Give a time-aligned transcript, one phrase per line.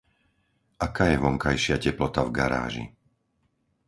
[0.85, 2.85] Aká je vonkajšia teplota v garáži?